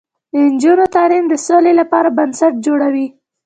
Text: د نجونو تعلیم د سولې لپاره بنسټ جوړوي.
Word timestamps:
د 0.31 0.35
نجونو 0.51 0.85
تعلیم 0.95 1.25
د 1.29 1.33
سولې 1.47 1.73
لپاره 1.79 2.15
بنسټ 2.17 2.53
جوړوي. 2.65 3.07